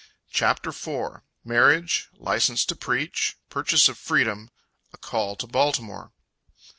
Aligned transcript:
CHAPTER 0.31 0.71
IV. 0.71 1.21
Marriage 1.45 2.09
License 2.17 2.65
to 2.65 2.75
Preach 2.75 3.37
Purchase 3.51 3.87
of 3.87 3.99
Freedom 3.99 4.49
A 4.95 4.97
Call 4.97 5.35
to 5.35 5.45
Baltimore. 5.45 6.11